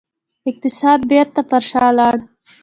اقتصاد 0.49 0.99
بیرته 1.11 1.41
پر 1.49 1.61
شا 1.69 1.85
لاړ. 1.97 2.17